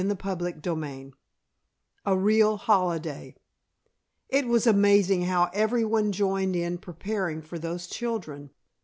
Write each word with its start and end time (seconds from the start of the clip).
CHAPTER 0.03 0.45
XXIV 0.45 1.13
A 2.07 2.17
REAL 2.17 2.57
HOLIDAY 2.57 3.35
It 4.29 4.47
was 4.47 4.65
amazing 4.65 5.25
how 5.25 5.51
everyone 5.53 6.11
joined 6.11 6.55
in 6.55 6.79
preparing 6.79 7.43
for 7.43 7.59
those 7.59 7.85
children. 7.85 8.49